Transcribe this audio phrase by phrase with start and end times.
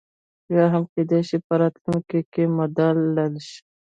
[0.55, 3.59] یا هم کېدای شي په راتلونکي کې مدلل شي.